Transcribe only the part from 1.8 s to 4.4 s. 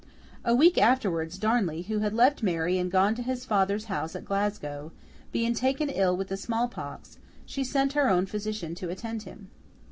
who had left Mary and gone to his father's house at